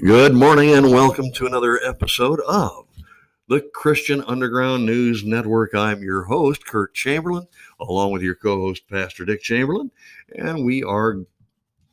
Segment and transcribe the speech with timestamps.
[0.00, 2.86] Good morning and welcome to another episode of
[3.48, 5.74] the Christian Underground News Network.
[5.74, 7.46] I'm your host, Kurt Chamberlain,
[7.80, 9.90] along with your co host, Pastor Dick Chamberlain,
[10.36, 11.18] and we are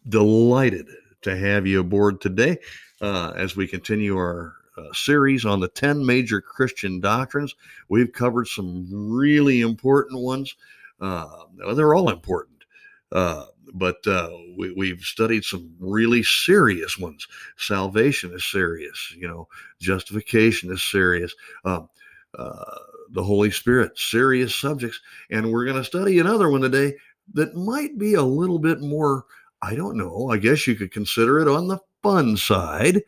[0.08, 0.88] delighted
[1.24, 2.58] to have you aboard today
[3.02, 7.56] uh, as we continue our uh, series on the 10 major Christian doctrines.
[7.90, 10.56] We've covered some really important ones.
[11.02, 12.64] Uh, they're all important.
[13.12, 17.28] Uh, but uh, we, have studied some really serious ones.
[17.58, 19.48] Salvation is serious, you know,
[19.80, 21.34] justification is serious.
[21.66, 21.90] Um,
[22.38, 22.76] uh,
[23.12, 25.00] the Holy Spirit, serious subjects.
[25.30, 26.96] And we're going to study another one today
[27.34, 29.26] that might be a little bit more,
[29.62, 33.02] I don't know, I guess you could consider it on the fun side.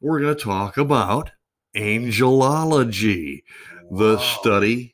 [0.00, 1.30] We're going to talk about
[1.76, 3.42] angelology,
[3.90, 4.91] the study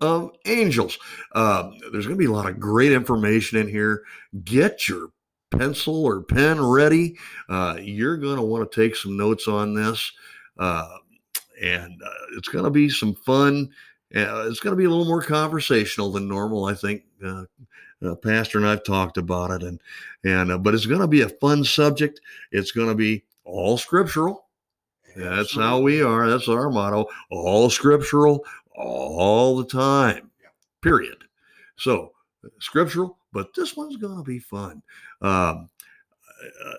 [0.00, 0.98] of angels.
[1.32, 4.04] Uh, there's going to be a lot of great information in here.
[4.44, 5.08] Get your
[5.50, 7.16] pencil or pen ready.
[7.48, 10.12] Uh, you're going to want to take some notes on this.
[10.58, 10.88] Uh,
[11.62, 13.70] and uh, it's going to be some fun.
[14.14, 17.02] Uh, it's going to be a little more conversational than normal, I think.
[17.24, 17.44] Uh,
[18.22, 19.80] Pastor and I've talked about it, and
[20.22, 22.20] and but it's going to be a fun subject.
[22.52, 24.46] It's going to be all scriptural.
[25.16, 26.30] That's how we are.
[26.30, 27.06] That's our motto.
[27.30, 28.44] All scriptural,
[28.78, 30.30] all the time,
[30.82, 31.24] period.
[31.76, 32.12] So,
[32.60, 34.82] scriptural, but this one's going to be fun.
[35.20, 35.68] Um,
[36.64, 36.74] uh,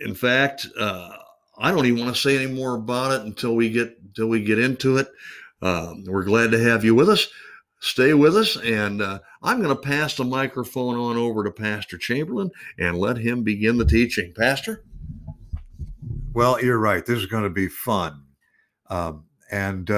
[0.00, 1.16] in fact, uh,
[1.58, 4.42] I don't even want to say any more about it until we get until we
[4.42, 5.08] get into it.
[5.60, 7.28] Um, we're glad to have you with us.
[7.80, 11.98] Stay with us, and uh, I'm going to pass the microphone on over to Pastor
[11.98, 14.32] Chamberlain and let him begin the teaching.
[14.36, 14.84] Pastor.
[16.32, 17.04] Well, you're right.
[17.04, 18.22] This is going to be fun,
[18.88, 19.90] um, and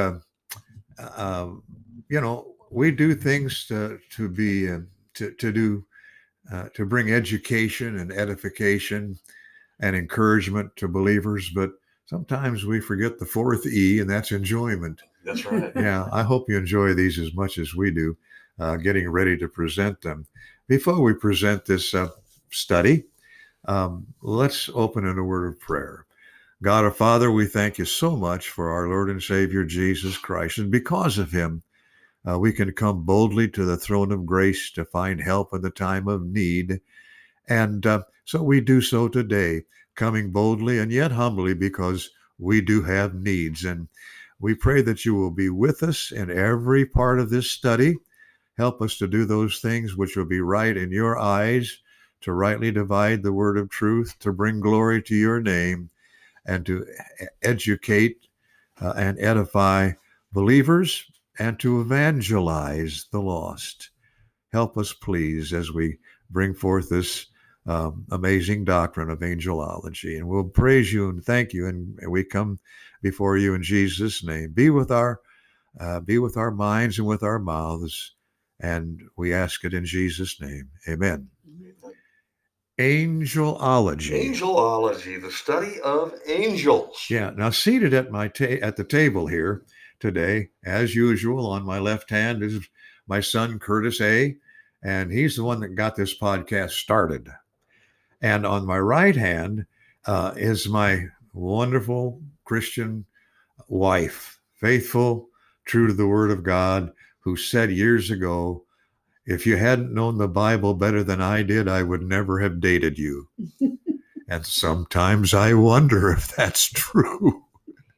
[0.98, 1.48] uh,
[2.08, 4.80] you know, we do things to to be uh,
[5.14, 5.84] to to do
[6.52, 9.18] uh, to bring education and edification
[9.80, 11.72] and encouragement to believers, but
[12.06, 15.02] sometimes we forget the fourth E, and that's enjoyment.
[15.24, 15.72] That's right.
[15.76, 18.16] yeah, I hope you enjoy these as much as we do,
[18.58, 20.26] uh, getting ready to present them.
[20.68, 22.08] Before we present this uh,
[22.50, 23.04] study,
[23.66, 26.06] um, let's open in a word of prayer.
[26.64, 30.56] God our Father, we thank you so much for our Lord and Savior Jesus Christ.
[30.56, 31.62] And because of him,
[32.26, 35.68] uh, we can come boldly to the throne of grace to find help in the
[35.68, 36.80] time of need.
[37.46, 39.64] And uh, so we do so today,
[39.94, 42.08] coming boldly and yet humbly because
[42.38, 43.66] we do have needs.
[43.66, 43.88] And
[44.40, 47.96] we pray that you will be with us in every part of this study.
[48.56, 51.82] Help us to do those things which will be right in your eyes,
[52.22, 55.90] to rightly divide the word of truth, to bring glory to your name
[56.46, 56.86] and to
[57.42, 58.26] educate
[58.80, 59.92] uh, and edify
[60.32, 61.04] believers
[61.38, 63.90] and to evangelize the lost.
[64.52, 65.98] Help us, please, as we
[66.30, 67.26] bring forth this
[67.66, 70.16] um, amazing doctrine of angelology.
[70.16, 71.66] And we'll praise you and thank you.
[71.66, 72.58] And we come
[73.02, 74.52] before you in Jesus' name.
[74.52, 75.20] Be with our
[75.80, 78.14] uh, be with our minds and with our mouths.
[78.60, 80.70] And we ask it in Jesus' name.
[80.88, 81.33] Amen.
[82.78, 84.30] Angelology.
[84.30, 87.06] Angelology, the study of angels.
[87.08, 87.30] Yeah.
[87.36, 89.62] Now, seated at my ta- at the table here
[90.00, 92.68] today, as usual, on my left hand is
[93.06, 94.36] my son Curtis A,
[94.82, 97.28] and he's the one that got this podcast started.
[98.20, 99.66] And on my right hand
[100.06, 103.04] uh, is my wonderful Christian
[103.68, 105.28] wife, faithful,
[105.64, 108.63] true to the Word of God, who said years ago
[109.26, 112.98] if you hadn't known the Bible better than I did, I would never have dated
[112.98, 113.28] you.
[114.28, 117.44] and sometimes I wonder if that's true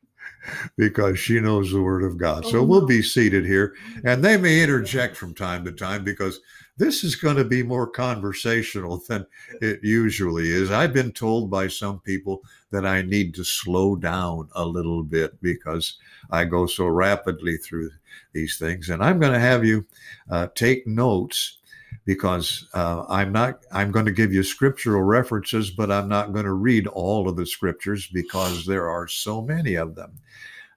[0.76, 2.44] because she knows the Word of God.
[2.46, 3.74] Oh, so we'll be seated here,
[4.04, 6.40] and they may interject from time to time because
[6.78, 9.26] this is going to be more conversational than
[9.62, 10.70] it usually is.
[10.70, 15.40] I've been told by some people that I need to slow down a little bit
[15.40, 15.98] because
[16.30, 17.90] I go so rapidly through
[18.32, 18.88] these things.
[18.90, 19.86] And I'm going to have you
[20.30, 21.58] uh, take notes
[22.04, 26.44] because uh, I'm not, I'm going to give you scriptural references, but I'm not going
[26.44, 30.12] to read all of the scriptures because there are so many of them.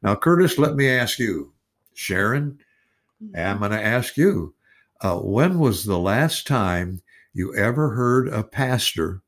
[0.02, 1.54] Now, Curtis, let me ask you,
[1.94, 2.60] Sharon,
[3.36, 4.56] I'm going to ask you,
[5.02, 7.02] uh, when was the last time
[7.34, 9.22] you ever heard a pastor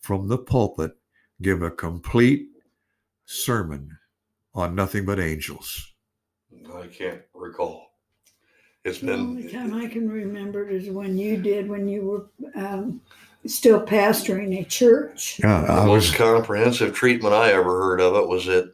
[0.00, 0.92] from the pulpit
[1.40, 2.48] give a complete
[3.24, 3.98] sermon
[4.54, 5.92] on nothing but angels?
[6.74, 7.92] I can't recall.
[8.84, 12.26] It's The only been time I can remember is when you did, when you were
[12.54, 13.00] um,
[13.46, 15.40] still pastoring a church.
[15.42, 16.16] Yeah, the I most was.
[16.16, 18.66] comprehensive treatment I ever heard of it was at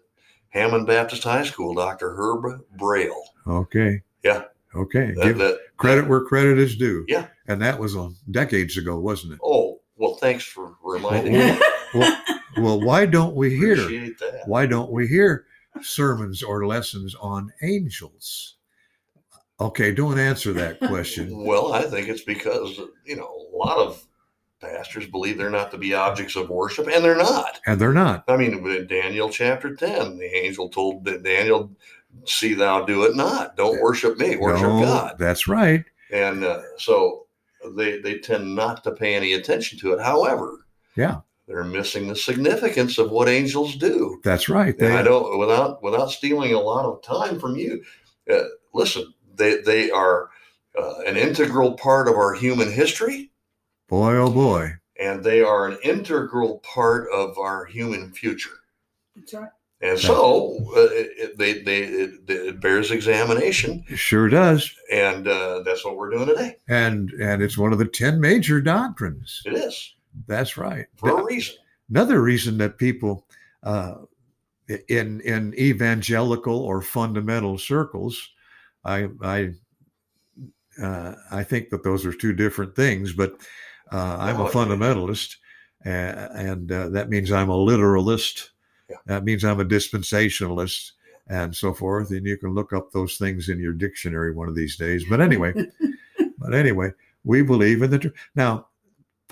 [0.50, 1.75] Hammond Baptist High School.
[1.75, 2.14] Dr.
[2.14, 3.23] Herb Braille.
[3.46, 4.02] Okay.
[4.23, 4.44] Yeah.
[4.75, 5.12] Okay.
[5.12, 7.05] That, Give that credit where credit is due.
[7.08, 7.26] Yeah.
[7.49, 9.38] And that was on decades ago, wasn't it?
[9.43, 11.61] oh well, thanks for reminding Well, me.
[11.94, 12.23] Well,
[12.56, 13.75] well, why don't we hear?
[13.75, 14.43] Appreciate that.
[14.46, 15.46] Why don't we hear
[15.82, 18.56] sermons or lessons on angels?
[19.61, 21.31] Okay, don't answer that question.
[21.46, 24.05] Well, I think it's because you know a lot of
[24.61, 27.61] pastors believe they're not to be objects of worship, and they're not.
[27.67, 28.25] And they're not.
[28.29, 31.70] I mean, in Daniel chapter ten, the angel told Daniel,
[32.25, 33.56] "See thou do it not.
[33.56, 34.37] Don't worship me.
[34.37, 35.85] Worship No, God." That's right.
[36.12, 37.26] And uh, so
[37.76, 40.00] they they tend not to pay any attention to it.
[40.00, 41.20] However, Yeah.
[41.52, 44.20] They're missing the significance of what angels do.
[44.25, 44.75] That's right.
[44.81, 47.84] And I don't without without stealing a lot of time from you.
[48.32, 50.31] Uh, listen, they they are
[50.78, 53.31] uh, an integral part of our human history,
[53.88, 54.72] boy, oh boy.
[54.99, 58.58] and they are an integral part of our human future.
[59.14, 59.50] That's right.
[59.82, 64.72] And so uh, it, it- they they it, it bears examination, It sure does.
[64.93, 66.56] and uh, that's what we're doing today.
[66.69, 69.43] And and it's one of the ten major doctrines.
[69.44, 69.94] It is
[70.26, 70.87] That's right.
[70.97, 71.55] for a reason.
[71.91, 73.26] Another reason that people
[73.62, 73.94] uh,
[74.88, 78.31] in in evangelical or fundamental circles,
[78.85, 79.53] I I
[80.81, 83.12] uh, I think that those are two different things.
[83.12, 83.35] But
[83.91, 85.37] uh, I'm a fundamentalist,
[85.85, 88.50] and, and uh, that means I'm a literalist.
[88.88, 88.97] Yeah.
[89.06, 90.93] That means I'm a dispensationalist,
[91.29, 92.11] and so forth.
[92.11, 95.05] And you can look up those things in your dictionary one of these days.
[95.09, 95.53] But anyway,
[96.38, 96.93] but anyway,
[97.25, 98.14] we believe in the truth.
[98.35, 98.69] now.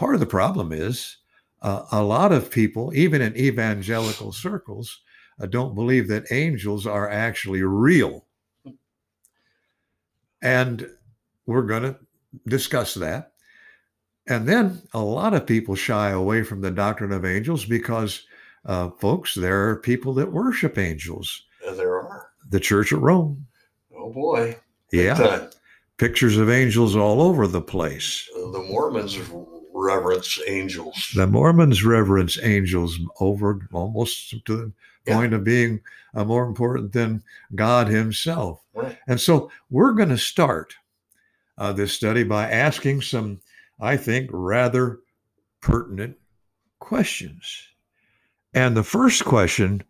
[0.01, 1.19] Part of the problem is
[1.61, 5.03] uh, a lot of people, even in evangelical circles,
[5.39, 8.25] uh, don't believe that angels are actually real.
[10.41, 10.89] And
[11.45, 11.99] we're going to
[12.49, 13.33] discuss that.
[14.27, 18.23] And then a lot of people shy away from the doctrine of angels because,
[18.65, 21.43] uh, folks, there are people that worship angels.
[21.69, 22.31] Uh, there are.
[22.49, 23.47] The Church of Rome,
[23.95, 24.57] Oh boy.
[24.93, 25.51] Yeah, time.
[25.99, 28.27] pictures of angels all over the place.
[28.35, 29.19] Uh, the Mormons
[29.81, 31.11] reverence angels.
[31.15, 34.73] The Mormons reverence angels over almost to the
[35.07, 35.15] Yeah.
[35.17, 35.81] point of being
[36.15, 37.23] uh, more important than
[37.55, 38.61] God Himself.
[38.75, 38.99] Right.
[39.09, 40.75] And so we're going to start
[41.59, 43.41] uh, this study by asking some,
[43.81, 45.01] I think, rather
[45.61, 46.17] pertinent
[46.79, 47.69] questions.
[48.55, 49.83] And the first question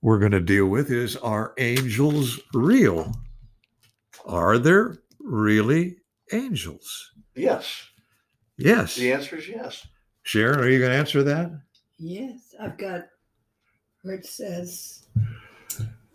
[0.00, 3.12] we're going to deal with is Are angels real?
[4.24, 5.96] Are there really
[6.32, 7.12] angels?
[7.34, 7.87] Yes.
[8.58, 8.96] Yes.
[8.96, 9.86] The answer is yes.
[10.22, 11.50] Sharon, are you going to answer that?
[11.98, 13.06] Yes, I've got
[14.02, 15.06] where it says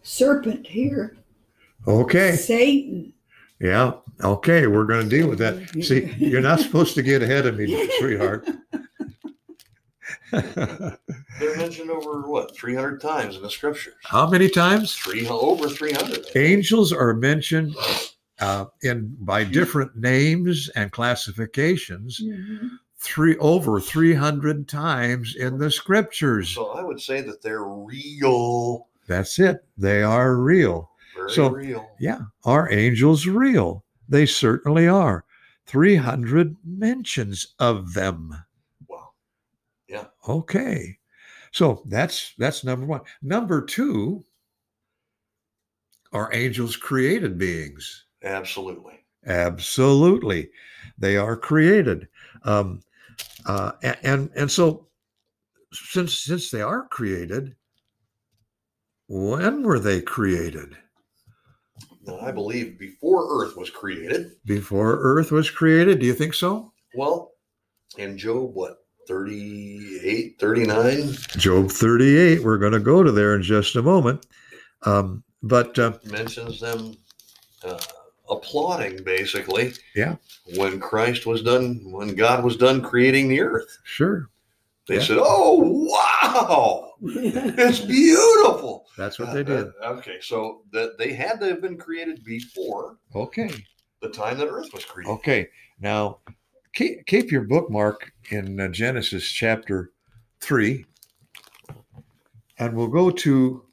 [0.04, 1.18] serpent here,
[1.88, 2.36] Okay.
[2.36, 3.13] Satan.
[3.60, 3.94] Yeah.
[4.24, 4.68] Okay.
[4.68, 5.69] We're going to deal with that.
[5.84, 8.48] See, you're not supposed to get ahead of me, sweetheart.
[10.31, 13.94] They're mentioned over what, 300 times in the scriptures?
[14.04, 14.94] How many times?
[14.96, 16.28] Three, over 300.
[16.36, 17.75] Angels are mentioned
[18.39, 22.69] uh, in by different names and classifications Mhm.
[22.97, 26.50] three over 300 times in the scriptures.
[26.50, 29.65] So I would say that they're real, That's it.
[29.77, 30.89] They are real.
[31.15, 31.89] very So- real.
[32.00, 32.22] Yeah.
[32.46, 33.84] Are angels real?
[34.10, 35.25] They certainly are.
[35.65, 38.34] 300 mentions of them.
[38.88, 39.12] Wow.
[39.88, 40.98] Yeah okay.
[41.51, 43.01] So that's that's number 1.
[43.22, 44.24] Number 2
[46.12, 48.05] are angels created beings?
[48.24, 49.00] Absolutely.
[49.25, 50.50] Absolutely.
[50.98, 52.08] They are created.
[52.44, 52.82] Um
[53.46, 54.88] uh and and so
[55.72, 57.56] since since they are created
[59.08, 60.77] when were they created?
[62.22, 66.00] I believe before Earth was created, Before earth was created?
[66.00, 66.72] Do you think so?
[66.96, 67.32] well,
[67.98, 68.77] in Job, what,
[69.08, 72.44] 38, 39, Job 38.
[72.44, 74.25] We're going to go to there in just a moment.
[74.84, 76.96] Um, but uh, mentions them
[77.63, 77.80] uh,
[78.30, 80.15] applauding basically Yeah.
[80.56, 83.77] when Christ was done, when God was done creating the earth.
[83.84, 84.30] sure,
[84.88, 85.01] They Yeah.
[85.03, 88.86] said, Oh, wow, it's beautiful.
[88.98, 89.68] that's what they did.
[89.82, 93.65] Uh, okay, so that they had to have been created before Okay.
[94.01, 95.12] the time that earth was created.
[95.13, 95.50] Okay.
[95.80, 96.20] Now,
[96.74, 99.92] keep, keep your bookmark in uh, Genesis chapter
[100.42, 100.86] 3,
[102.60, 103.65] and we'll go to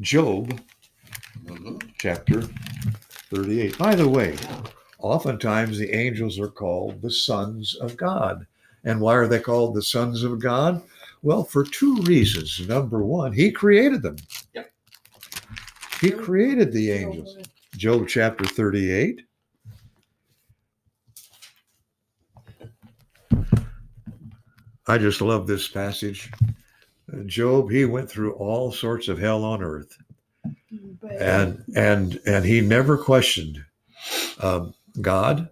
[0.00, 0.60] Job
[1.44, 1.92] Mhm.
[1.98, 2.42] chapter
[3.30, 3.78] 38.
[3.78, 4.36] By the way,
[4.98, 8.46] oftentimes the angels are called the sons of God.
[8.84, 10.82] And why are they called the sons of God?
[11.22, 12.66] Well, for two reasons.
[12.68, 14.16] Number one, he created them.
[14.54, 14.70] Yep.
[16.00, 17.38] He created the angels.
[17.76, 19.22] Job chapter 38.
[24.86, 26.30] I just love this passage.
[27.24, 29.96] Job, he went through all sorts of hell on earth,
[31.04, 33.62] But and and and he never questioned
[34.40, 35.50] um, God.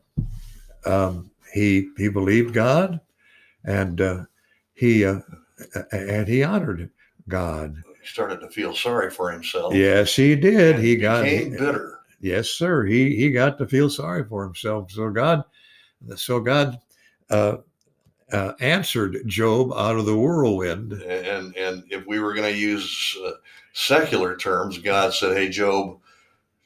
[0.87, 3.01] Um, he he believed God,
[3.65, 4.25] and uh,
[4.73, 5.21] he uh,
[5.91, 6.89] and he honored
[7.29, 7.77] God.
[8.01, 9.75] He started to feel sorry for himself.
[9.75, 10.77] Yes, he did.
[10.77, 12.01] and He got became bitter.
[12.21, 12.87] Yes, sir.
[12.87, 14.91] He he got to feel sorry for himself.
[14.91, 15.45] So God,
[16.17, 16.79] so God
[17.29, 17.59] uh,
[18.33, 20.93] uh, answered Job out of the whirlwind.
[20.93, 23.33] And and if we were going to use uh,
[23.73, 25.99] secular terms, God said, "Hey, Job,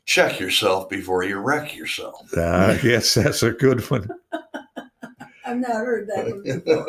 [0.04, 4.08] check yourself before you wreck yourself." Uh, yes, that's a good one.
[5.44, 6.86] I've not heard that one before.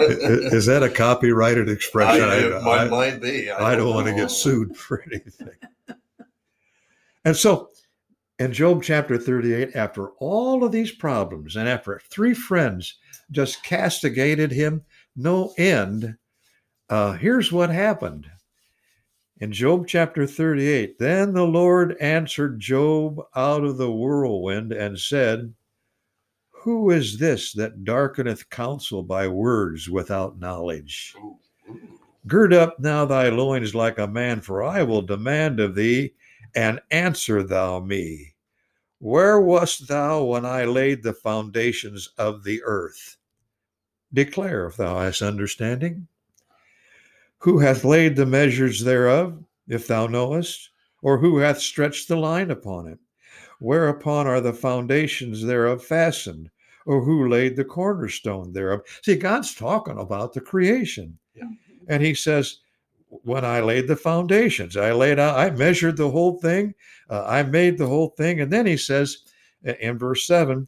[0.56, 2.28] Is that a copyrighted expression?
[2.28, 3.52] I, it I- might, I- might be.
[3.52, 5.50] I don't want to get sued for anything.
[7.24, 7.70] And so
[8.40, 12.96] in Job chapter 38, after all of these problems and after three friends
[13.32, 14.84] just castigated him
[15.16, 16.16] no end,
[16.90, 18.30] uh, here's what happened.
[19.40, 25.54] In Job chapter 38, then the Lord answered Job out of the whirlwind and said,
[26.64, 31.14] Who is this that darkeneth counsel by words without knowledge?
[32.26, 36.14] Gird up now thy loins like a man, for I will demand of thee,
[36.56, 38.34] and answer thou me.
[39.00, 43.18] Where wast thou when I laid the foundations of the earth?
[44.14, 46.08] Declare if thou hast understanding.
[47.40, 50.72] Who hath laid the measures thereof, if thou knowest?
[51.04, 52.98] Or who hath stretched the line upon it?
[53.60, 56.50] Whereupon are the foundations thereof fastened?
[56.88, 58.82] Or who laid the cornerstone thereof?
[59.04, 61.18] See, God's talking about the creation.
[61.88, 62.60] And he says,
[63.10, 66.74] when I laid the foundations, I laid out, I measured the whole thing,
[67.10, 68.42] uh, I made the whole thing.
[68.42, 69.20] And then he says
[69.68, 70.68] uh, in verse 7,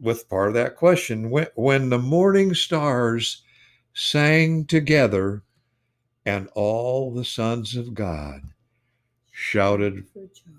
[0.00, 3.42] with part of that question, when, when the morning stars
[3.94, 5.42] sang together
[6.26, 8.42] and all the sons of God
[9.32, 10.04] shouted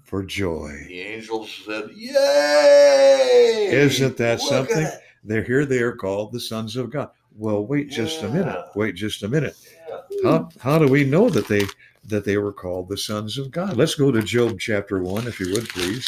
[0.04, 0.86] for joy.
[0.88, 4.88] The angels said, "Yay!" Isn't that Look something?
[5.24, 7.10] They're here, they are called the sons of God.
[7.36, 8.66] Well, wait just a minute.
[8.76, 9.56] Wait just a minute.
[9.88, 10.30] Yeah.
[10.30, 11.66] How, how do we know that they
[12.06, 13.78] that they were called the sons of God?
[13.78, 16.08] Let's go to Job chapter 1 if you would please.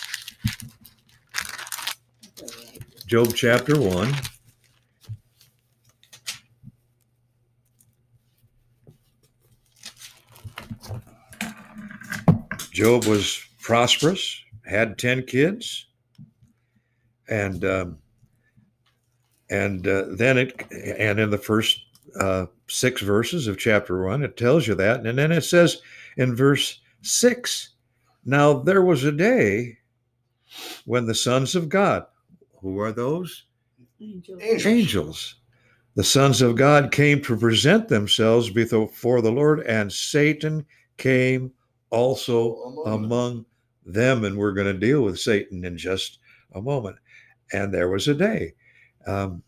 [3.06, 4.14] Job chapter 1.
[12.72, 15.86] Job was prosperous, had 10 kids,
[17.30, 17.98] and um,
[19.50, 21.86] and uh, then it and in the first
[22.20, 25.81] uh, six verses of chapter one, it tells you that, and then it says
[26.17, 27.69] in verse six,
[28.25, 29.77] now there was a day
[30.86, 32.05] when the sons of God,
[32.62, 33.45] who are those
[34.01, 34.38] Angel.
[34.41, 34.65] Angels.
[34.65, 35.36] angels,
[35.95, 40.65] the sons of God came to present themselves before the Lord, and Satan
[40.98, 41.51] came
[41.91, 43.03] also Among them.
[43.03, 43.45] among
[43.86, 44.25] them.
[44.25, 46.19] And we're going to deal with Satan in just
[46.53, 46.98] a moment.
[47.53, 48.53] And there was a day.
[49.07, 49.43] Um,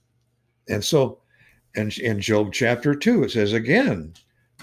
[0.69, 1.19] and so,
[1.75, 4.13] and in Job chapter 2, it says again,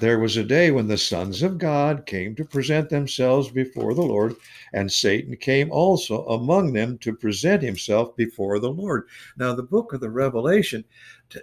[0.01, 4.03] there was a day when the sons of God came to present themselves before the
[4.03, 4.35] Lord,
[4.73, 9.07] and Satan came also among them to present himself before the Lord.
[9.37, 10.85] Now, the book of the Revelation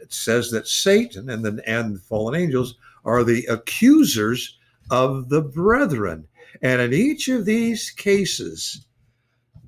[0.09, 2.75] says that Satan and the and the fallen angels
[3.05, 4.57] are the accusers
[4.89, 6.27] of the brethren.
[6.61, 8.85] And in each of these cases,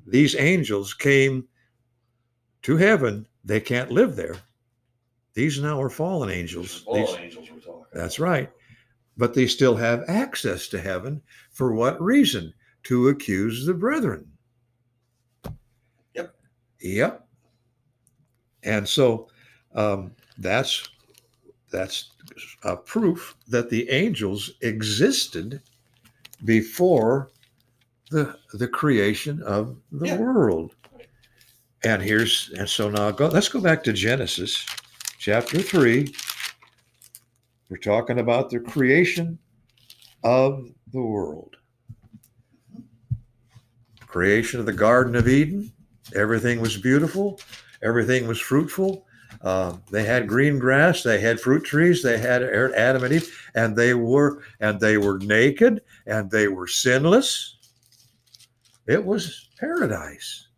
[0.05, 1.47] these angels came
[2.63, 3.27] to heaven.
[3.45, 4.35] They can't live there.
[5.33, 6.83] These now are fallen angels.
[6.85, 7.85] All These- angels were talking.
[7.93, 8.49] that's right.
[9.17, 11.21] But they still have access to heaven.
[11.51, 12.53] For what reason?
[12.83, 14.27] To accuse the brethren.
[16.15, 16.35] Yep.
[16.81, 17.27] Yep.
[18.63, 19.29] And so
[19.75, 20.89] um, that's
[21.71, 22.11] that's
[22.63, 25.61] a proof that the angels existed
[26.45, 27.29] before
[28.11, 30.17] the the creation of the Yeah.
[30.17, 30.75] world.
[31.83, 34.65] And here's and so now go let's go back to Genesis
[35.23, 36.13] chapter 3
[37.69, 39.39] we're talking about the creation
[40.21, 41.55] of the world.
[44.05, 45.71] Creation of the Garden of Eden.
[46.13, 47.39] Everything was beautiful.
[47.81, 49.05] Everything was fruitful.
[49.41, 51.03] Uh, they had green grass.
[51.03, 52.03] They had fruit trees.
[52.03, 56.67] They had Adam and Eve, and they were and they were naked and they were
[56.67, 57.55] sinless.
[58.87, 60.49] It was paradise.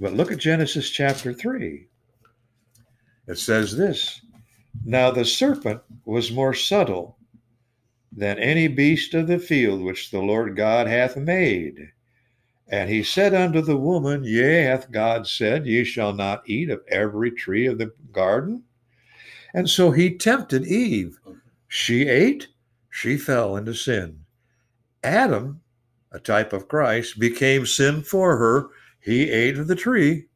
[0.00, 1.89] But look at Genesis chapter three.
[3.30, 4.22] It says this
[4.84, 7.16] Now the serpent was more subtle
[8.10, 11.92] than any beast of the field which the Lord God hath made.
[12.66, 16.82] And he said unto the woman, Yea, hath God said, Ye shall not eat of
[16.88, 18.64] every tree of the garden?
[19.54, 21.20] And so he tempted Eve.
[21.68, 22.48] She ate,
[22.90, 24.24] she fell into sin.
[25.04, 25.60] Adam,
[26.10, 28.70] a type of Christ, became sin for her.
[28.98, 30.26] He ate of the tree,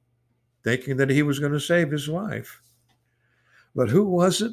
[0.63, 2.61] thinking that he was going to save his wife.
[3.75, 4.53] But who was it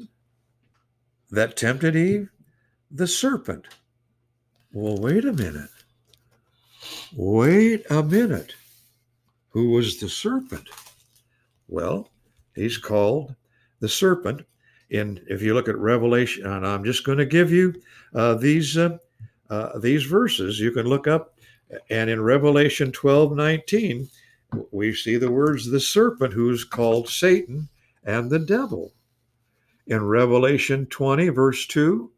[1.30, 2.30] that tempted Eve?
[2.90, 3.68] The serpent.
[4.74, 5.70] Well, wait a minute.
[7.16, 8.56] Wait a minute.
[9.50, 10.68] Who was the serpent?
[11.68, 12.10] Well,
[12.56, 13.36] he's called
[13.80, 14.42] the serpent.
[14.90, 17.74] In if you look at Revelation, and I'm just going to give you
[18.14, 18.98] uh, these uh,
[19.50, 20.60] uh, these verses.
[20.60, 21.38] You can look up,
[21.90, 24.10] and in Revelation 12, 19,
[24.72, 27.70] we see the words the serpent, who's called Satan
[28.04, 28.92] and the devil.
[29.92, 32.10] In Revelation 20, verse 2,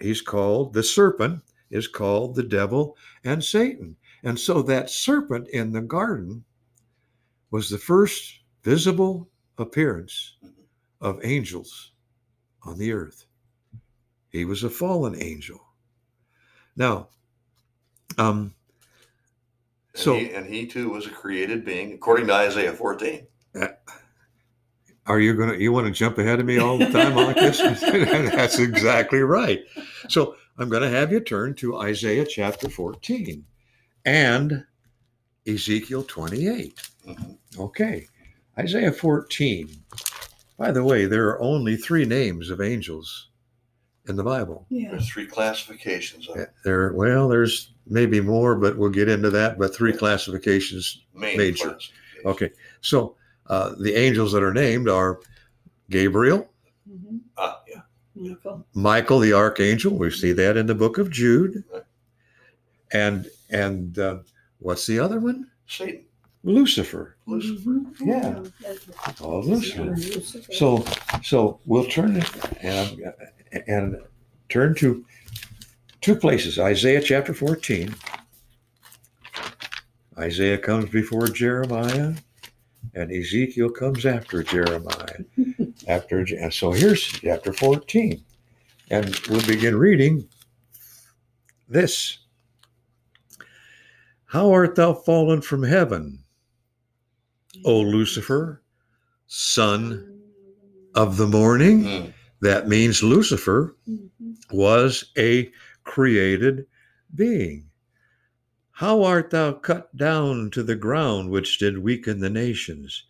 [0.00, 3.96] he's called the serpent is called the devil and Satan.
[4.22, 6.42] And so that serpent in the garden
[7.50, 9.28] was the first visible
[9.58, 10.36] appearance
[11.02, 11.92] of angels
[12.62, 13.26] on the earth.
[14.30, 15.60] He was a fallen angel.
[16.76, 17.08] Now,
[18.16, 18.54] um,
[19.92, 23.26] And so he, and he too was a created being, according to Isaiah 14.
[25.06, 27.58] Are you gonna you want to jump ahead of me all the time like this?
[27.80, 29.60] That's exactly right.
[30.08, 33.44] So I'm going to have you turn to Isaiah chapter 14
[34.04, 34.64] and
[35.46, 36.80] Ezekiel 28.
[37.08, 37.38] Mhm.
[37.58, 38.06] Okay,
[38.58, 39.68] Isaiah 14.
[40.56, 43.30] By the way, there are only three names of angels
[44.08, 44.66] in the Bible.
[44.70, 44.90] Yeah.
[44.90, 49.58] There's three classifications of There, well, there's maybe more, but we'll get into that.
[49.58, 51.02] But three classifications.
[51.14, 51.70] main Major.
[51.70, 51.92] classifications.
[52.26, 53.16] Okay, so
[53.48, 55.20] uh, the angels that are named are
[55.90, 56.48] Gabriel,
[56.90, 57.20] Mhm.
[57.36, 57.80] Ah, yeah.
[58.14, 58.66] Michael.
[58.74, 59.96] Michael the archangel.
[59.96, 61.62] We see that in the book of Jude,
[62.92, 64.18] and and uh,
[64.60, 65.50] what's the other one?
[65.66, 66.04] Satan,
[66.42, 67.16] Lucifer.
[67.26, 67.70] Lucifer.
[67.70, 67.94] Mhm.
[68.00, 68.42] Yeah.
[68.60, 69.84] that's- Oh, Lucifer.
[69.84, 70.52] Lucifer.
[70.52, 70.84] So
[71.22, 72.30] so we'll turn it
[72.62, 73.12] and
[73.66, 73.96] and
[74.48, 75.04] turn to
[76.00, 76.58] two places.
[76.58, 77.94] Isaiah chapter 14.
[80.18, 82.14] Isaiah comes before Jeremiah,
[82.94, 85.18] and Ezekiel comes after Jeremiah.
[85.88, 88.22] after Je- so here's chapter 14.
[88.90, 90.28] And we'll begin reading
[91.68, 92.18] this.
[94.26, 96.18] How art thou fallen from heaven,
[97.64, 98.62] O Lucifer,
[99.26, 100.20] son
[100.94, 101.84] of the morning?
[101.84, 102.12] Mm.
[102.40, 104.08] That means Lucifer Mhm.
[104.52, 105.50] was a
[105.84, 106.66] created
[107.14, 107.70] being.
[108.78, 113.04] How art thou cut down to the ground, which did weaken the nations?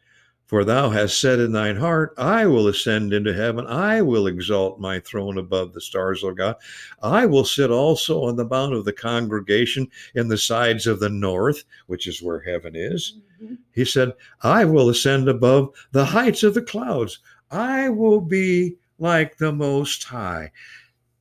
[0.45, 4.79] For thou hast said in thine heart, I will ascend into heaven, I will exalt
[4.79, 6.57] my throne above the stars, O God.
[7.03, 11.09] I will sit also on the mount of the congregation in the sides of the
[11.09, 13.17] north, which is where heaven is.
[13.43, 13.57] Mhm.
[13.73, 17.21] He said, I will ascend above the heights of the clouds.
[17.51, 20.53] I will be like the Most High.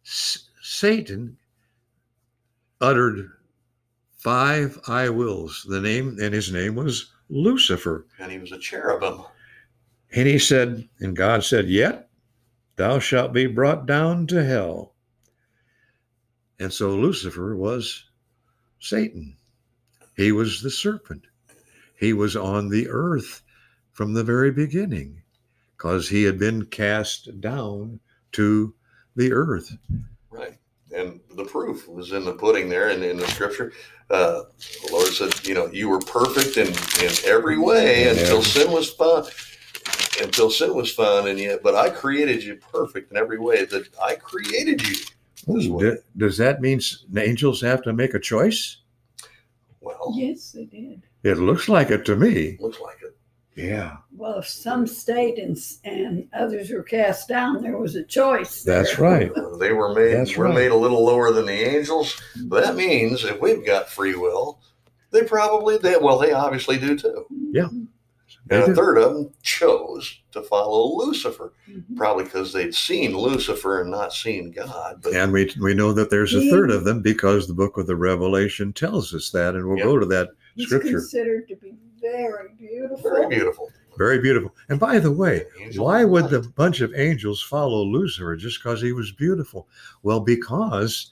[0.06, 1.38] S- Satan
[2.82, 3.32] uttered
[4.24, 5.66] five I wills.
[5.68, 8.08] The name, and his name was Lucifer.
[8.20, 9.24] And he was a cherubim.
[10.16, 12.10] And he said, and God said, Yet
[12.78, 14.94] thou shalt be brought down to hell.
[16.60, 18.06] And so Lucifer was
[18.80, 19.36] Satan.
[20.16, 21.26] He was the serpent.
[22.00, 23.42] He was on the earth
[23.92, 25.24] from the very beginning
[25.76, 28.00] because he had been cast down
[28.34, 28.74] to
[29.16, 29.76] the earth.
[30.30, 30.58] Right.
[30.96, 33.74] And the proof was in the pudding there and in the scripture.
[34.10, 34.44] Uh,
[34.86, 36.68] the Lord said, you know, you were perfect in,
[37.04, 39.24] in every way until sin was fun.
[40.22, 43.66] Until sin was fun, and yet, but I created you perfect in every way.
[43.66, 44.96] That I created you.
[45.48, 45.92] This way.
[45.92, 46.80] D- Does that mean
[47.18, 48.78] angels have to make a choice?
[49.82, 51.02] Well, Yes, they did.
[51.24, 52.58] It looks like it to me.
[52.60, 53.18] looks like it.
[53.56, 58.64] Yeah, Well, if some stayed and, and others were cast down, there was a choice.
[58.64, 59.06] that's there.
[59.06, 59.32] right.
[59.38, 60.16] Uh, They were made.
[60.16, 60.56] That's we're right.
[60.56, 62.20] made a little lower than the angels.
[62.50, 64.60] That means if we've got free will,
[65.12, 67.26] they probably they well they obviously do too.
[67.52, 67.70] Yeah.
[68.48, 68.72] They And do.
[68.72, 71.96] a third of them chose to follow Lucifer, Mhm.
[71.96, 75.02] probably because they'd seen Lucifer and not seen God.
[75.04, 77.86] But And we we know that there's a third of them because the book of
[77.86, 79.84] the Revelation tells us that, and we'll Yeah.
[79.84, 80.98] go to that It's scripture.
[81.00, 83.10] considered to be very beautiful.
[83.10, 83.72] very beautiful.
[83.98, 84.56] Very beautiful.
[84.70, 88.60] And by the way, Angel why of would the bunch of angels follow Lucifer just
[88.62, 89.68] because he was beautiful?
[90.02, 91.12] Well, because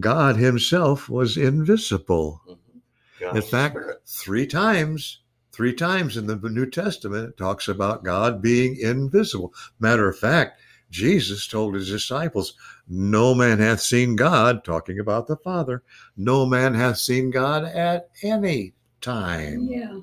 [0.00, 2.42] God Himself was invisible.
[2.48, 3.36] Mhm.
[3.36, 4.00] In fact, spirit.
[4.06, 5.20] three times,
[5.56, 9.54] Three times in the New Testament, it talks about God being invisible.
[9.80, 10.60] Matter of fact,
[10.90, 12.52] Jesus told his disciples,
[12.86, 15.82] No man hath seen God, talking about the Father,
[16.14, 19.62] no man hath seen God at any time.
[19.62, 20.00] Yeah.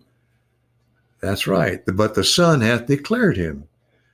[1.23, 1.81] That's right.
[1.86, 3.63] But the Son hath declared him.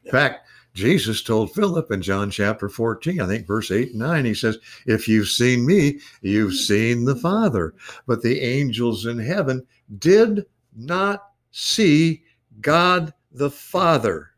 [0.05, 4.25] In fact, Jesus told Philip in John chapter 14, I think verse 8 and 9,
[4.25, 7.73] he says, If you've seen me, you've seen the Father.
[8.05, 9.65] But the angels in heaven
[9.97, 10.45] did
[10.75, 12.21] not see
[12.61, 14.29] God the Father,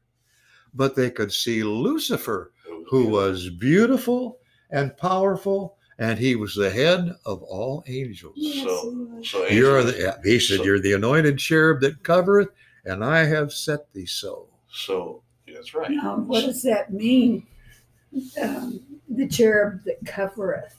[0.74, 6.70] but they could see Lucifer, oh, who was beautiful and powerful, and he was the
[6.70, 8.34] head of all angels.
[8.36, 9.52] Yes, So- it was.
[9.52, 12.50] You're the, he said, so- You're the anointed cherub that covereth,
[12.86, 14.48] and I have set thee so.
[14.72, 15.22] so
[15.54, 15.92] that's right.
[15.92, 17.46] Now, what does that mean?
[18.42, 20.76] Um, the cherub that covereth.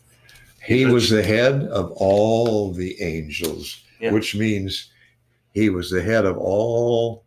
[0.64, 4.12] He was the head of all the angels, Yeah.
[4.12, 4.90] which means
[5.54, 7.24] he was the head of all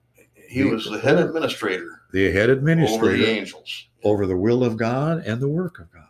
[0.48, 3.88] He was the head administrator the head administrator over the angels.
[4.04, 6.04] over the will of God and the work of God.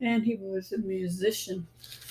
[0.00, 1.66] And he was a musician.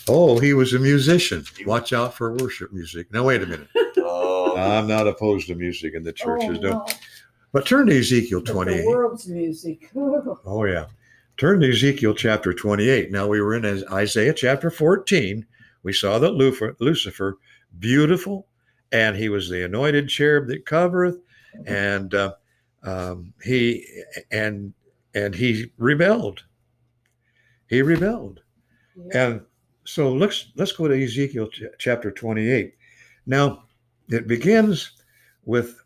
[0.09, 1.45] Oh, he was a musician.
[1.65, 3.11] Watch out for worship music.
[3.13, 3.67] Now, wait a minute.
[3.97, 6.69] Uh, I'm not opposed to music in the churches, oh, no.
[6.69, 6.85] no,
[7.51, 8.81] But turn to Ezekiel but 28.
[8.81, 9.89] The world's music.
[9.95, 10.85] Oh, Oh, yeah.
[11.37, 13.11] Turn to Ezekiel chapter 28.
[13.11, 15.45] Now, we were in Isaiah chapter 14.
[15.83, 17.37] We saw that Lucifer, Lucifer
[17.79, 18.47] beautiful,
[18.91, 21.17] and he was the anointed cherub that covereth,
[21.65, 22.33] and uh,
[22.83, 23.85] um, he
[24.31, 24.73] and
[25.13, 26.43] and he rebelled.
[27.67, 28.41] He rebelled,
[28.95, 29.25] yeah.
[29.25, 29.41] and
[29.85, 32.73] so let's let's go to Ezekiel ch- chapter 28.
[33.25, 33.63] Now,
[34.09, 34.91] it begins
[35.45, 35.81] with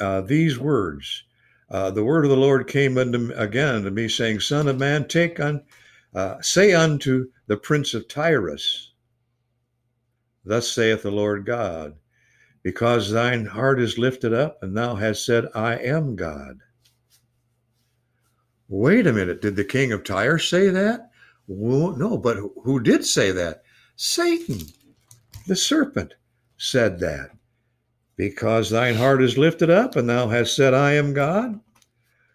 [0.00, 1.24] uh, these words.
[1.70, 5.06] Uh, the word of the Lord came unto again unto me, saying, Son of man,
[5.06, 5.62] take on,
[6.14, 8.92] uh, say unto the prince of Tyrus,
[10.44, 11.96] Thus saith the Lord God,
[12.62, 16.60] because thine heart is lifted up, and thou hast said, I am God.
[18.68, 21.10] Wait a minute, did the king of Tyre say that?
[21.46, 23.62] Well, no, but who- did say that?
[23.96, 24.60] Satan,
[25.46, 26.14] the serpent,
[26.58, 27.30] said that.
[28.16, 31.60] Because thine heart is lifted up, and thou hast said, I am God.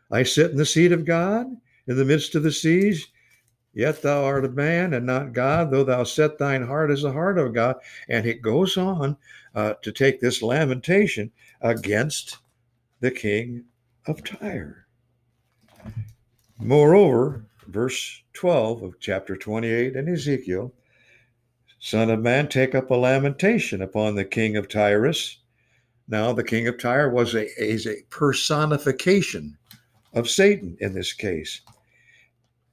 [0.10, 1.48] I sit in the seat of God
[1.88, 3.08] in the midst of the seas.
[3.74, 7.12] Yet thou art a man and not God, though thou set thine heart as the
[7.12, 7.76] heart of God.
[8.08, 9.18] And it goes on
[9.56, 12.38] uh, to take this lamentation against
[13.00, 13.66] the king
[14.06, 14.83] of Tyre.
[16.60, 20.74] Moreover, verse 12 of chapter 28 in Ezekiel
[21.84, 25.40] Son of man, take up a lamentation upon the king of Tyrus.
[26.08, 29.58] Now, the king of Tyre was a, a personification
[30.14, 31.60] of Satan in this case.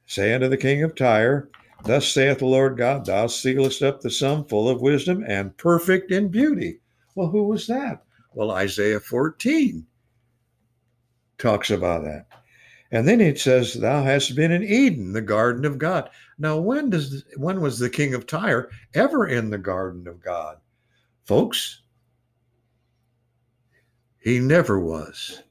[0.07, 1.49] Say unto the king of Tyre,
[1.83, 6.13] Thus saith the Lord God, Thou sealest up the sum full of wisdom and perfect
[6.13, 6.79] in beauty.
[7.17, 8.05] Well, who was that?
[8.33, 9.89] Well, Isaiah 14
[11.37, 12.27] talks about that.
[12.93, 16.11] And then it says, Thou hast been in Eden, the garden of God.
[16.39, 20.59] Now, when does when was the king of Tyre ever in the garden of God?
[21.25, 21.83] Folks,
[24.19, 25.43] he never was.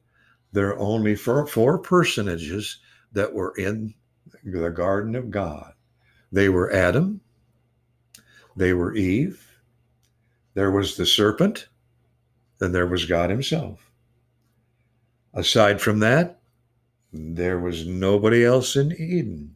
[0.51, 2.79] There are only four, four personages
[3.13, 3.93] that were in
[4.43, 5.73] the garden of God.
[6.31, 7.21] They were Adam,
[8.55, 9.49] they were Eve,
[10.53, 11.69] there was the serpent,
[12.59, 13.91] and there was God Himself.
[15.33, 16.38] Aside from that,
[17.11, 19.55] there was nobody else in Eden.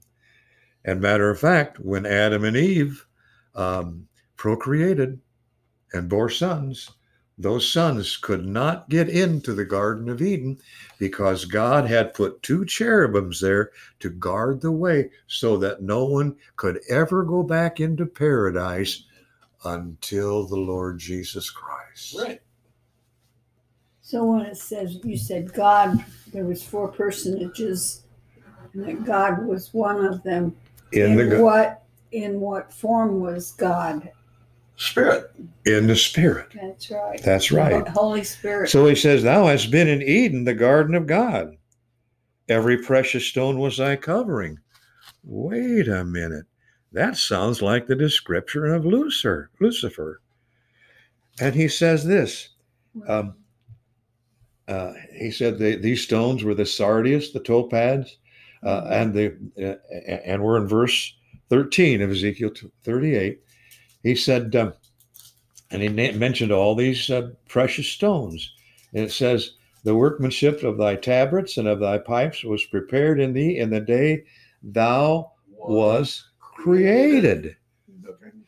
[0.86, 3.06] And matter of fact, when Adam and Eve
[3.56, 5.22] um, procreated
[5.94, 6.92] and bore sons,
[7.38, 10.60] those sons could not get into the Garden of Eden
[11.00, 16.36] because God had put two cherubims there to guard the way so that no one
[16.56, 19.06] could ever go back into paradise
[19.66, 22.16] until the Lord Jesus Christ.
[22.20, 22.42] right.
[24.06, 28.04] So when it says you said God, there was four personages,
[28.74, 30.56] and that God was one of them.
[30.92, 34.12] In the what in what form was God?
[34.76, 35.32] Spirit.
[35.66, 36.52] in the spirit.
[36.54, 37.24] That's right.
[37.24, 37.88] That's right.
[37.88, 38.70] Holy Spirit.
[38.70, 41.56] So he says, Thou hast been in Eden, the garden of God.
[42.50, 44.60] Every precious stone was thy covering.
[45.24, 46.46] Wait a minute.
[46.92, 49.50] That sounds like the description of Lucifer.
[49.62, 50.20] Lucifer.
[51.40, 52.50] And he says this.
[53.08, 53.36] Um,
[54.68, 58.18] uh, he said the, these stones were the sardius, the topaz,
[58.64, 59.76] uh, and the uh,
[60.26, 61.14] and we're in verse
[61.50, 62.52] 13 of Ezekiel
[62.84, 63.42] 38.
[64.04, 64.74] He said, um,
[65.70, 68.54] and he na- mentioned all these uh, precious stones.
[68.94, 69.52] And it says,
[69.84, 73.82] the workmanship of thy tabrets and of thy pipes was prepared in thee in the
[73.82, 74.24] day
[74.62, 77.58] thou was created.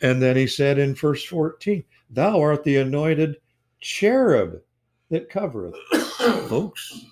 [0.01, 3.38] And then he said in verse 14, Thou art the anointed
[3.82, 4.62] cherub
[5.10, 5.76] that covereth.
[6.50, 7.06] Folks,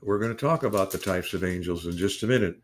[0.00, 2.56] we're going to talk about the types of angels in just a minute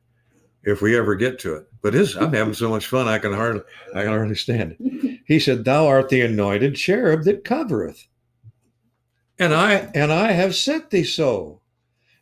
[0.65, 1.67] if we ever get to it.
[1.83, 3.63] But this, I'm having so much fun I can hardly
[3.95, 5.21] I can hardly stand it.
[5.27, 8.07] He said, Thou art the anointed cherub that covereth.
[9.39, 11.61] And I and I have set thee so.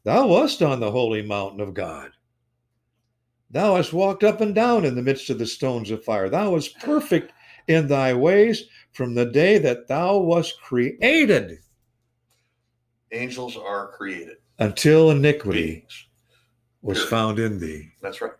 [0.04, 2.10] Thou wast on the holy mountain of God.
[3.50, 6.28] Thou hast walked up and down in the midst of the stones of fire.
[6.28, 7.32] Thou wast perfect
[7.68, 11.58] in thy ways from the day that thou wast created
[13.12, 16.06] Angels are created until iniquity beings.
[16.82, 17.10] was Period.
[17.10, 17.88] found in thee.
[18.02, 18.32] That's right.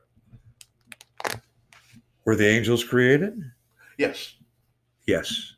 [2.24, 3.40] Were the angels created?
[3.98, 4.34] Yes.
[5.06, 5.54] Yes,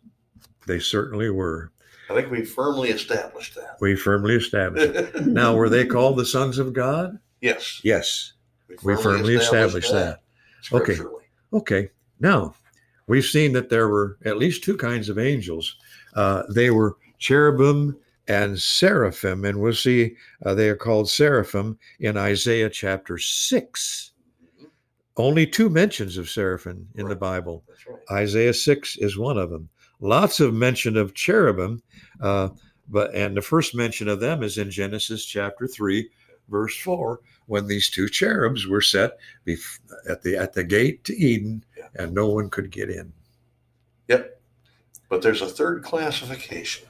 [0.66, 1.72] they certainly were.
[2.11, 3.76] I think we firmly established that.
[3.81, 4.94] We firmly established.
[4.94, 5.26] it.
[5.26, 7.18] Now, were they called the sons of God?
[7.40, 7.81] yes.
[7.83, 8.35] Yes,
[8.83, 10.20] we firmly established that.
[10.72, 10.98] Okay.
[11.52, 11.88] Okay.
[12.20, 12.54] Now,
[13.09, 15.77] we've seen that there were at least two kinds of angels.
[16.14, 17.97] Uh, they were cherubim
[18.29, 24.12] and seraphim, and we'll see uh, they are called seraphim in Isaiah chapter 6.
[25.16, 27.64] Only two mentions of seraphim in the Bible.
[27.88, 28.23] Right.
[28.23, 29.68] Isaiah 6 is one of them.
[30.01, 31.83] Lots of mention of cherubim,
[32.21, 32.51] uh,
[32.88, 36.09] but and the first mention of them is in Genesis chapter 3,
[36.49, 41.16] verse 4, when these two cherubs were set bef- at the at the gate to
[41.16, 41.64] Eden.
[41.98, 43.12] And no one could get in.
[44.08, 44.40] Yep.
[45.08, 46.87] But there's a third classification.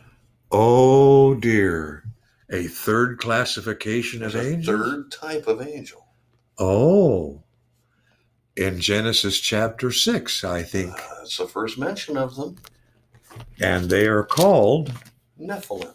[0.50, 2.04] Oh dear.
[2.50, 4.80] A third classification There's of a angels?
[4.80, 6.06] third type of angel.
[6.58, 7.42] Oh.
[8.56, 10.92] In Genesis chapter 6, I think.
[10.92, 12.56] Uh, it's the first mention of them.
[13.60, 14.92] And they are called
[15.38, 15.94] Nephilim.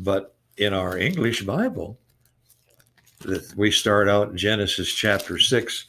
[0.00, 1.98] But in our English Bible,
[3.56, 5.86] we start out in Genesis chapter 6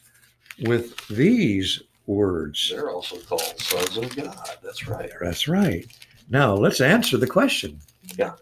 [0.60, 1.82] with these
[2.14, 2.70] words.
[2.70, 4.36] They're also called sons of God.
[4.62, 5.10] That's right.
[5.20, 5.86] That's right.
[6.28, 7.78] Now, let's answer the question.
[8.18, 8.32] Yeah.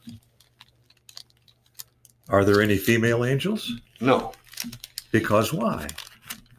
[2.28, 3.72] Are there any female angels?
[4.00, 4.32] No.
[5.12, 5.88] Because why?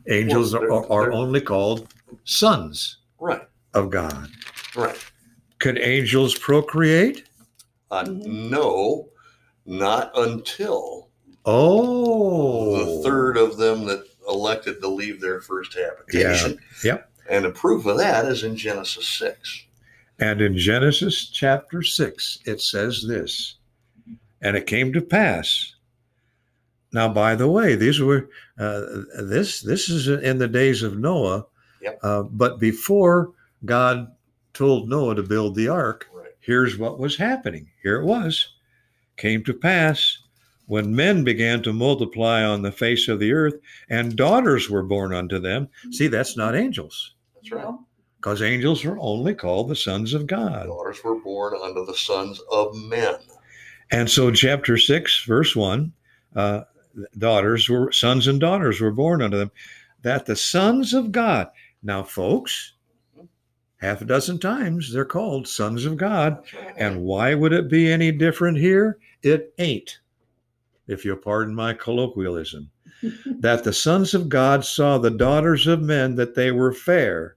[0.07, 1.87] Angels Well, are, they're- are they're- only called
[2.23, 3.41] sons Right.
[3.73, 4.29] of God.
[4.75, 4.97] Right.
[5.59, 7.25] Could angels procreate?
[7.91, 8.05] Uh.
[8.07, 9.09] No,
[9.65, 11.09] not until
[11.45, 16.59] Oh, the third of them that elected to leave their first habitation.
[16.83, 16.93] Yeah.
[16.93, 17.11] Yep.
[17.29, 19.65] And the proof of that is in Genesis 6.
[20.19, 23.55] And in Genesis chapter 6, it says this
[24.41, 25.73] And it came to pass.
[26.91, 28.81] Now, by the way, these were uh,
[29.21, 31.45] this this is in the days of Noah,
[31.81, 31.99] Yep.
[32.03, 33.31] uh, but before
[33.63, 34.11] God
[34.53, 36.31] told Noah to build the ark, Right.
[36.39, 37.69] here's what was happening.
[37.83, 38.55] Here it was.
[39.17, 40.17] Came to pass
[40.69, 43.55] when men began to multiply on the face of the earth,
[43.89, 45.67] and daughters were born unto them.
[45.89, 47.73] See, that's not angels, That's right.
[48.17, 50.67] Because angels are only called the sons of God.
[50.67, 53.15] Daughters were born unto the sons of men.
[53.91, 55.91] And so, chapter 6, verse 1
[56.35, 56.61] uh,
[57.17, 59.51] daughters were, sons and daughters were born unto them,
[60.03, 61.49] that the sons of God.
[61.81, 62.73] Now, folks,
[63.77, 66.43] half a dozen times they're called sons of God.
[66.53, 66.75] Right.
[66.77, 68.99] And why would it be any different here?
[69.23, 69.99] It ain't,
[70.89, 72.69] if you'll pardon my colloquialism.
[73.39, 77.35] that the sons of God saw the daughters of men that they were fair,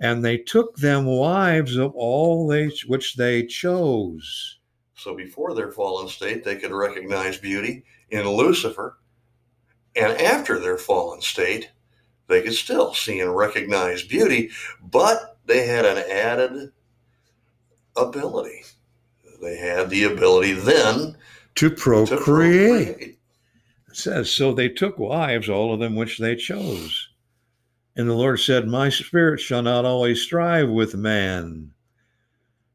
[0.00, 4.58] and they took them wives of all they which they chose.
[4.94, 8.98] So before their fallen state, they could recognize beauty in Lucifer.
[9.96, 11.70] And after their fallen state,
[12.28, 14.50] they could still see and recognize beauty,
[14.82, 16.72] but they had an added
[17.96, 18.64] ability.
[19.40, 21.16] They had the ability then
[21.56, 22.24] To to procreate.
[22.24, 23.18] procreate.
[23.88, 27.08] It says, So they took wives, all of them which they chose.
[27.96, 31.72] And the Lord said, My spirit shall not always strive with man,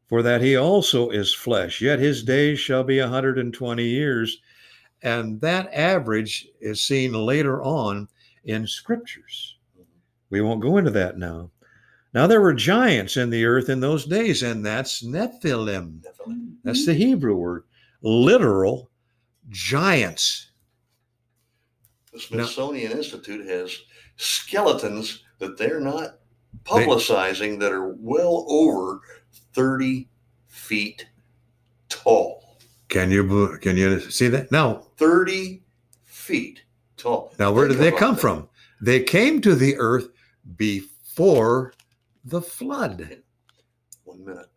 [0.08, 4.38] for that he also is flesh, yet his days shall be a 120 years.
[5.02, 8.08] And that average is seen later on
[8.44, 9.58] in scriptures.
[10.30, 11.52] We won't go into that now.
[12.14, 16.02] Now, there were giants in the earth in those days, and that's Nephilim.
[16.02, 16.56] Nephilim.
[16.64, 17.64] That's the Hebrew word,
[18.06, 18.92] literal
[19.50, 20.52] giants.
[22.14, 23.76] The Smithsonian Institute has
[24.16, 26.20] skeletons that they're not
[26.64, 29.02] publicizing that are well over
[29.54, 30.08] 30
[30.48, 31.08] feet
[31.90, 32.60] tall.
[32.90, 34.52] Can you can you see that?
[34.52, 35.64] Now, 30
[36.04, 36.64] feet
[36.96, 37.34] tall.
[37.40, 38.22] now where did they come that.
[38.22, 38.48] from?
[38.82, 40.10] They came to the earth
[40.56, 41.74] before
[42.24, 43.22] the flood.
[44.04, 44.50] One minute.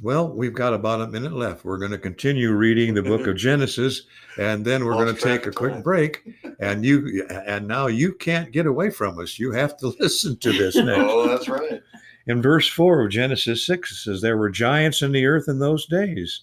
[0.00, 1.64] Well, we've got about a minute left.
[1.64, 4.02] We're going to continue reading the book of Genesis,
[4.38, 5.82] and then we're going to take a quick time.
[5.82, 6.22] break.
[6.60, 9.38] And you and now you can't get away from us.
[9.38, 11.00] You have to listen to this oh, next.
[11.02, 11.80] Oh, that's right.
[12.26, 15.58] In verse 4 of Genesis 6, it says, There were giants in the earth in
[15.58, 16.42] those days.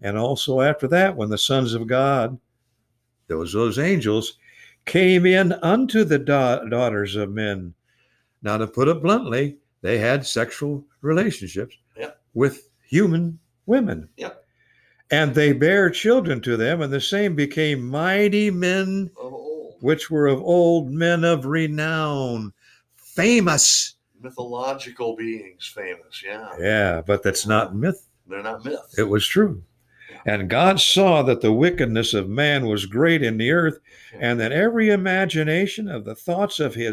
[0.00, 2.38] And also after that, when the sons of God,
[3.28, 4.38] those, those angels,
[4.86, 7.74] came in unto the da- daughters of men.
[8.42, 12.20] Now, to put it bluntly, they had sexual relationships Yep.
[12.34, 14.08] with human women.
[14.16, 14.44] Yep.
[15.10, 19.10] And they bare children to them, and the same became mighty men
[19.80, 22.52] which were of old men of renown,
[22.96, 23.96] famous.
[24.20, 26.22] mythological beings, famous.
[26.24, 28.08] Yeah, Yeah, but that's not myth.
[28.26, 28.94] they're not myth.
[28.96, 29.62] It was true.
[30.26, 33.78] And God saw that the wickedness of man was great in the earth,
[34.18, 36.92] and that every imagination of the thoughts of his